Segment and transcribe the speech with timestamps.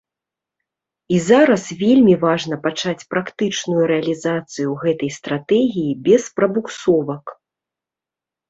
[1.17, 7.25] І зараз вельмі важна пачаць практычную рэалізацыю гэтай стратэгіі без прабуксовак.